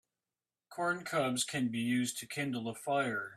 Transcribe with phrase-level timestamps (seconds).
[0.71, 3.29] Corn cobs can be used to kindle a fire.